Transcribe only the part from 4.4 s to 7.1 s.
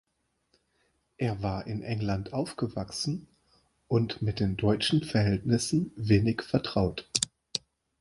deutschen Verhältnissen wenig vertraut.